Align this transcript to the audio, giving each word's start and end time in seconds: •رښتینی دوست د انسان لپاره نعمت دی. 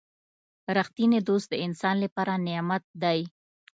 •رښتینی 0.77 1.19
دوست 1.27 1.47
د 1.51 1.55
انسان 1.65 1.95
لپاره 2.03 2.33
نعمت 2.47 2.83
دی. 3.03 3.19